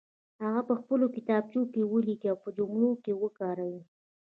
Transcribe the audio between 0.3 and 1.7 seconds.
هغه په خپلو کتابچو